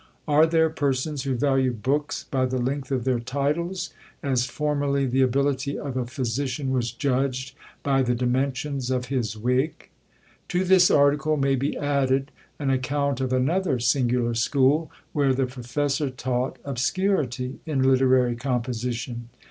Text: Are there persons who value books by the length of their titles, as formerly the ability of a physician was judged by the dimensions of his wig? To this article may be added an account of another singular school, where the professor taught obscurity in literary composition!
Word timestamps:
Are 0.27 0.47
there 0.47 0.71
persons 0.71 1.21
who 1.25 1.35
value 1.35 1.71
books 1.71 2.23
by 2.31 2.47
the 2.47 2.57
length 2.57 2.89
of 2.89 3.03
their 3.03 3.19
titles, 3.19 3.93
as 4.23 4.47
formerly 4.47 5.05
the 5.05 5.21
ability 5.21 5.77
of 5.77 5.95
a 5.95 6.07
physician 6.07 6.71
was 6.71 6.91
judged 6.91 7.53
by 7.83 8.01
the 8.01 8.15
dimensions 8.15 8.89
of 8.89 9.05
his 9.13 9.37
wig? 9.37 9.89
To 10.47 10.63
this 10.63 10.89
article 10.89 11.37
may 11.37 11.53
be 11.55 11.77
added 11.77 12.31
an 12.57 12.71
account 12.71 13.21
of 13.21 13.31
another 13.31 13.77
singular 13.77 14.33
school, 14.33 14.89
where 15.13 15.35
the 15.35 15.45
professor 15.45 16.09
taught 16.09 16.57
obscurity 16.65 17.59
in 17.67 17.83
literary 17.83 18.35
composition! 18.35 19.29